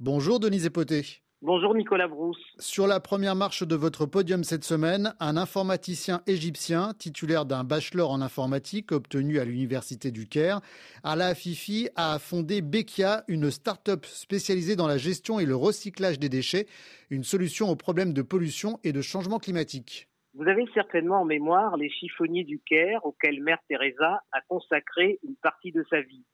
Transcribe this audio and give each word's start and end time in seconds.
Bonjour 0.00 0.40
Denise 0.40 0.66
Epoté. 0.66 1.02
Bonjour 1.40 1.72
Nicolas 1.72 2.08
Brousse. 2.08 2.42
Sur 2.58 2.88
la 2.88 2.98
première 2.98 3.36
marche 3.36 3.62
de 3.62 3.76
votre 3.76 4.06
podium 4.06 4.42
cette 4.42 4.64
semaine, 4.64 5.14
un 5.20 5.36
informaticien 5.36 6.20
égyptien 6.26 6.94
titulaire 6.98 7.46
d'un 7.46 7.62
bachelor 7.62 8.10
en 8.10 8.20
informatique 8.20 8.90
obtenu 8.90 9.38
à 9.38 9.44
l'université 9.44 10.10
du 10.10 10.26
Caire, 10.26 10.60
Ala 11.04 11.36
Fifi, 11.36 11.90
a 11.94 12.18
fondé 12.18 12.60
Bekia, 12.60 13.22
une 13.28 13.52
start-up 13.52 14.04
spécialisée 14.04 14.74
dans 14.74 14.88
la 14.88 14.98
gestion 14.98 15.38
et 15.38 15.46
le 15.46 15.54
recyclage 15.54 16.18
des 16.18 16.28
déchets, 16.28 16.66
une 17.08 17.22
solution 17.22 17.70
aux 17.70 17.76
problèmes 17.76 18.14
de 18.14 18.22
pollution 18.22 18.80
et 18.82 18.92
de 18.92 19.00
changement 19.00 19.38
climatique. 19.38 20.08
Vous 20.34 20.48
avez 20.48 20.64
certainement 20.74 21.20
en 21.20 21.24
mémoire 21.24 21.76
les 21.76 21.88
chiffonniers 21.88 22.42
du 22.42 22.58
Caire 22.58 23.06
auxquels 23.06 23.40
Mère 23.40 23.60
Teresa 23.68 24.22
a 24.32 24.40
consacré 24.48 25.20
une 25.22 25.36
partie 25.36 25.70
de 25.70 25.84
sa 25.88 26.00
vie. 26.00 26.24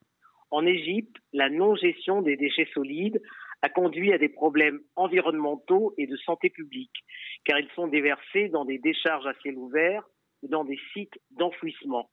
En 0.50 0.66
Égypte, 0.66 1.16
la 1.32 1.48
non-gestion 1.48 2.22
des 2.22 2.36
déchets 2.36 2.68
solides 2.74 3.20
a 3.62 3.68
conduit 3.68 4.12
à 4.12 4.18
des 4.18 4.28
problèmes 4.28 4.80
environnementaux 4.96 5.94
et 5.98 6.06
de 6.06 6.16
santé 6.16 6.50
publique, 6.50 7.04
car 7.44 7.58
ils 7.58 7.70
sont 7.74 7.88
déversés 7.88 8.48
dans 8.48 8.64
des 8.64 8.78
décharges 8.78 9.26
à 9.26 9.34
ciel 9.42 9.56
ouvert 9.56 10.02
ou 10.42 10.48
dans 10.48 10.64
des 10.64 10.78
sites 10.92 11.18
d'enfouissement. 11.30 12.10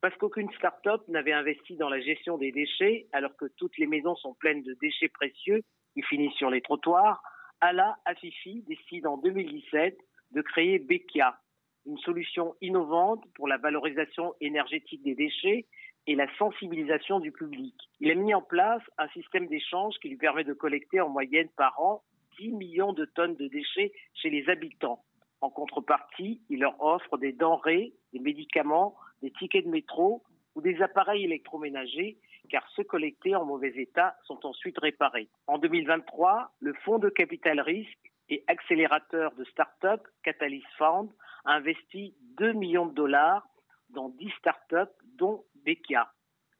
Parce 0.00 0.16
qu'aucune 0.16 0.50
start-up 0.52 1.02
n'avait 1.08 1.32
investi 1.32 1.76
dans 1.76 1.88
la 1.88 2.00
gestion 2.00 2.36
des 2.36 2.52
déchets, 2.52 3.06
alors 3.12 3.36
que 3.36 3.46
toutes 3.56 3.78
les 3.78 3.86
maisons 3.86 4.16
sont 4.16 4.34
pleines 4.34 4.62
de 4.62 4.76
déchets 4.80 5.08
précieux 5.08 5.62
qui 5.94 6.02
finissent 6.02 6.36
sur 6.36 6.50
les 6.50 6.60
trottoirs, 6.60 7.22
Ala 7.60 7.96
Afifi 8.04 8.62
décide 8.68 9.06
en 9.06 9.16
2017 9.16 9.96
de 10.32 10.42
créer 10.42 10.78
Bekia, 10.78 11.38
une 11.86 11.98
solution 11.98 12.54
innovante 12.60 13.24
pour 13.34 13.48
la 13.48 13.56
valorisation 13.56 14.34
énergétique 14.40 15.02
des 15.02 15.14
déchets 15.14 15.66
et 16.06 16.14
la 16.14 16.26
sensibilisation 16.36 17.20
du 17.20 17.32
public. 17.32 17.74
Il 18.00 18.10
a 18.10 18.14
mis 18.14 18.34
en 18.34 18.42
place 18.42 18.82
un 18.98 19.08
système 19.08 19.46
d'échange 19.46 19.94
qui 20.00 20.08
lui 20.08 20.16
permet 20.16 20.44
de 20.44 20.52
collecter 20.52 21.00
en 21.00 21.08
moyenne 21.08 21.48
par 21.56 21.80
an 21.80 22.02
10 22.38 22.52
millions 22.52 22.92
de 22.92 23.04
tonnes 23.04 23.36
de 23.36 23.48
déchets 23.48 23.92
chez 24.14 24.30
les 24.30 24.48
habitants. 24.48 25.02
En 25.40 25.50
contrepartie, 25.50 26.40
il 26.48 26.60
leur 26.60 26.82
offre 26.82 27.18
des 27.18 27.32
denrées, 27.32 27.92
des 28.12 28.18
médicaments, 28.18 28.96
des 29.22 29.30
tickets 29.30 29.64
de 29.64 29.70
métro 29.70 30.22
ou 30.54 30.60
des 30.60 30.80
appareils 30.82 31.24
électroménagers, 31.24 32.18
car 32.50 32.66
ceux 32.74 32.84
collectés 32.84 33.34
en 33.34 33.44
mauvais 33.44 33.72
état 33.76 34.16
sont 34.24 34.44
ensuite 34.46 34.78
réparés. 34.78 35.28
En 35.46 35.58
2023, 35.58 36.52
le 36.60 36.74
fonds 36.84 36.98
de 36.98 37.08
capital 37.08 37.60
risque 37.60 38.12
et 38.28 38.44
accélérateur 38.46 39.34
de 39.34 39.44
start-up 39.44 40.00
Catalyst 40.22 40.66
Fund 40.78 41.10
a 41.44 41.54
investi 41.54 42.14
2 42.38 42.52
millions 42.52 42.86
de 42.86 42.94
dollars 42.94 43.46
dans 43.90 44.08
10 44.08 44.30
start-up, 44.38 44.90
dont 45.18 45.44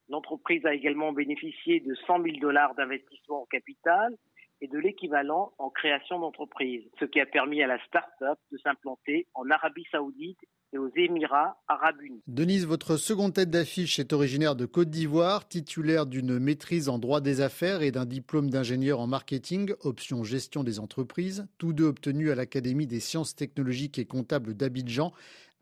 L'entreprise 0.09 0.65
a 0.67 0.75
également 0.75 1.13
bénéficié 1.13 1.81
de 1.81 1.95
100 2.07 2.23
000 2.23 2.37
dollars 2.41 2.75
d'investissement 2.75 3.43
en 3.43 3.47
capital 3.47 4.15
et 4.61 4.69
de 4.69 4.79
l'équivalent 4.79 5.53
en 5.59 5.71
création 5.71 6.19
d'entreprise, 6.19 6.85
ce 6.99 7.05
qui 7.05 7.21
a 7.21 7.27
permis 7.27 7.63
à 7.63 7.67
la 7.67 7.79
start-up 7.87 8.39
de 8.53 8.59
s'implanter 8.59 9.27
en 9.35 9.51
Arabie 9.51 9.87
Saoudite 9.91 10.39
et 10.73 10.79
aux 10.79 10.91
Émirats 10.97 11.57
arabes 11.69 12.01
unis. 12.03 12.23
Denise, 12.27 12.67
votre 12.67 12.97
seconde 12.97 13.35
tête 13.35 13.51
d'affiche 13.51 13.99
est 13.99 14.13
originaire 14.13 14.57
de 14.57 14.67
Côte 14.67 14.91
d'Ivoire, 14.91 15.47
titulaire 15.47 16.07
d'une 16.07 16.39
maîtrise 16.39 16.89
en 16.89 16.99
droit 16.99 17.21
des 17.21 17.41
affaires 17.41 17.83
et 17.83 17.93
d'un 17.93 18.07
diplôme 18.07 18.51
d'ingénieur 18.51 19.01
en 19.01 19.07
marketing, 19.07 19.73
option 19.83 20.25
gestion 20.25 20.65
des 20.65 20.81
entreprises, 20.81 21.47
tous 21.59 21.73
deux 21.73 21.87
obtenus 21.87 22.31
à 22.31 22.35
l'Académie 22.35 22.87
des 22.87 23.01
sciences 23.01 23.37
technologiques 23.37 23.99
et 23.99 24.07
comptables 24.07 24.55
d'Abidjan. 24.55 25.13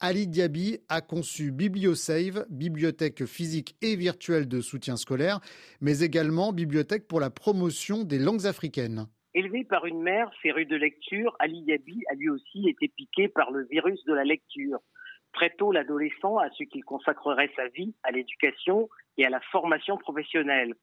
Ali 0.05 0.27
Diaby 0.27 0.81
a 0.89 1.00
conçu 1.00 1.53
BiblioSave, 1.53 2.45
bibliothèque 2.50 3.25
physique 3.25 3.77
et 3.83 3.95
virtuelle 3.95 4.48
de 4.48 4.61
soutien 4.61 4.97
scolaire, 4.97 5.39
mais 5.81 6.00
également 6.00 6.53
bibliothèque 6.53 7.06
pour 7.06 7.20
la 7.20 7.31
promotion 7.31 8.03
des 8.03 8.19
langues 8.19 8.47
africaines. 8.47 9.06
Élevé 9.33 9.62
par 9.62 9.86
une 9.86 10.03
mère 10.03 10.28
férue 10.42 10.67
de 10.67 10.75
lecture, 10.75 11.36
Ali 11.39 11.62
Diaby 11.62 12.03
a 12.11 12.17
lui 12.17 12.30
aussi 12.30 12.69
été 12.69 12.89
piqué 12.89 13.28
par 13.28 13.53
le 13.53 13.64
virus 13.70 14.05
de 14.05 14.12
la 14.12 14.25
lecture. 14.25 14.80
Très 15.34 15.50
tôt, 15.50 15.70
l'adolescent 15.70 16.36
a 16.36 16.50
su 16.50 16.67
qu'il 16.67 16.84
consacrerait 16.84 17.52
sa 17.55 17.69
vie 17.69 17.95
à 18.02 18.11
l'éducation 18.11 18.89
et 19.19 19.24
à 19.24 19.30
la 19.30 19.40
formation 19.52 19.98
professionnelle. 19.98 20.74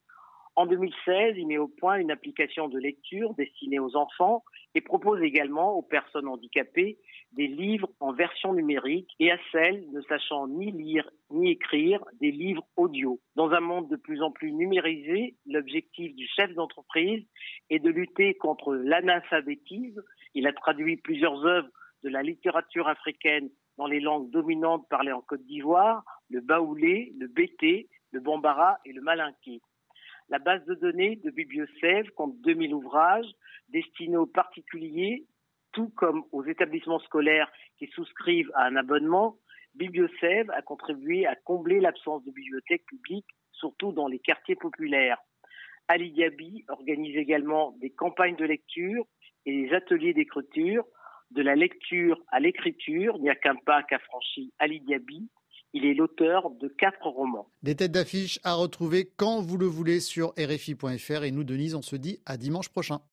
En 0.56 0.66
2016, 0.66 1.34
il 1.36 1.46
met 1.46 1.58
au 1.58 1.68
point 1.68 1.98
une 1.98 2.10
application 2.10 2.68
de 2.68 2.78
lecture 2.78 3.34
destinée 3.34 3.78
aux 3.78 3.96
enfants 3.96 4.44
et 4.74 4.80
propose 4.80 5.22
également 5.22 5.74
aux 5.74 5.82
personnes 5.82 6.28
handicapées 6.28 6.98
des 7.32 7.46
livres 7.46 7.88
en 8.00 8.12
version 8.12 8.52
numérique 8.52 9.10
et 9.20 9.30
à 9.30 9.38
celles 9.52 9.84
ne 9.92 10.00
sachant 10.02 10.48
ni 10.48 10.72
lire 10.72 11.08
ni 11.30 11.52
écrire 11.52 12.04
des 12.20 12.32
livres 12.32 12.66
audio. 12.76 13.20
Dans 13.36 13.50
un 13.50 13.60
monde 13.60 13.88
de 13.88 13.96
plus 13.96 14.20
en 14.22 14.32
plus 14.32 14.52
numérisé, 14.52 15.36
l'objectif 15.46 16.14
du 16.14 16.26
chef 16.26 16.52
d'entreprise 16.54 17.24
est 17.70 17.78
de 17.78 17.90
lutter 17.90 18.34
contre 18.34 18.74
l'analphabétisme. 18.74 20.02
Il 20.34 20.46
a 20.46 20.52
traduit 20.52 20.96
plusieurs 20.96 21.44
œuvres 21.46 21.68
de 22.02 22.08
la 22.08 22.22
littérature 22.22 22.88
africaine 22.88 23.48
dans 23.78 23.86
les 23.86 24.00
langues 24.00 24.30
dominantes 24.30 24.88
parlées 24.88 25.12
en 25.12 25.20
Côte 25.20 25.44
d'Ivoire, 25.44 26.04
le 26.28 26.40
baoulé, 26.40 27.12
le 27.18 27.28
bété, 27.28 27.88
le 28.10 28.20
bambara 28.20 28.78
et 28.84 28.92
le 28.92 29.00
malinké. 29.00 29.60
La 30.30 30.38
base 30.38 30.64
de 30.66 30.74
données 30.74 31.16
de 31.16 31.30
BiblioSave 31.30 32.08
compte 32.14 32.40
2000 32.42 32.72
ouvrages 32.72 33.26
destinés 33.68 34.16
aux 34.16 34.26
particuliers, 34.26 35.26
tout 35.72 35.88
comme 35.96 36.22
aux 36.30 36.44
établissements 36.44 37.00
scolaires 37.00 37.50
qui 37.78 37.88
souscrivent 37.88 38.50
à 38.54 38.66
un 38.66 38.76
abonnement. 38.76 39.38
BiblioSave 39.74 40.48
a 40.50 40.62
contribué 40.62 41.26
à 41.26 41.34
combler 41.34 41.80
l'absence 41.80 42.24
de 42.24 42.30
bibliothèques 42.30 42.86
publiques, 42.86 43.26
surtout 43.50 43.90
dans 43.90 44.06
les 44.06 44.20
quartiers 44.20 44.54
populaires. 44.54 45.18
Ali 45.88 46.12
Diaby 46.12 46.64
organise 46.68 47.16
également 47.16 47.72
des 47.80 47.90
campagnes 47.90 48.36
de 48.36 48.44
lecture 48.44 49.04
et 49.46 49.64
des 49.64 49.74
ateliers 49.74 50.14
d'écriture. 50.14 50.84
De 51.32 51.42
la 51.42 51.56
lecture 51.56 52.22
à 52.28 52.38
l'écriture, 52.38 53.14
il 53.16 53.22
n'y 53.22 53.30
a 53.30 53.34
qu'un 53.34 53.56
pas 53.56 53.82
qu'a 53.82 53.98
franchi 53.98 54.52
Ali 54.60 54.80
Diaby 54.80 55.28
il 55.72 55.84
est 55.84 55.94
l'auteur 55.94 56.50
de 56.50 56.68
quatre 56.68 57.06
romans. 57.06 57.48
Des 57.62 57.76
têtes 57.76 57.92
d'affiche 57.92 58.40
à 58.42 58.54
retrouver 58.54 59.10
quand 59.16 59.40
vous 59.40 59.56
le 59.56 59.66
voulez 59.66 60.00
sur 60.00 60.34
RFI.fr. 60.38 61.24
Et 61.24 61.30
nous, 61.30 61.44
Denise, 61.44 61.74
on 61.74 61.82
se 61.82 61.96
dit 61.96 62.20
à 62.26 62.36
dimanche 62.36 62.68
prochain. 62.68 63.00